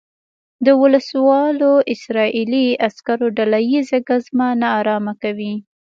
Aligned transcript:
د 0.65 0.67
وسلوالو 0.81 1.71
اسرائیلي 1.93 2.65
عسکرو 2.87 3.27
ډله 3.37 3.59
ییزه 3.71 3.99
ګزمه 4.09 4.47
نا 4.61 4.69
ارامه 4.79 5.13
کوي. 5.23 5.53